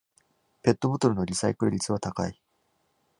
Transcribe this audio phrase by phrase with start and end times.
[0.63, 2.41] ペットボトルのリサイクル率は高い